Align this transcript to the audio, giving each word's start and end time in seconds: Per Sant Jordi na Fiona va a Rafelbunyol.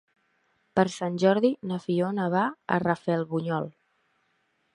Per 0.79 0.85
Sant 0.93 1.19
Jordi 1.25 1.51
na 1.73 1.79
Fiona 1.85 2.27
va 2.37 2.47
a 2.77 2.81
Rafelbunyol. 2.85 3.71